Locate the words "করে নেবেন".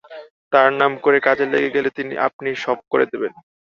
2.91-3.33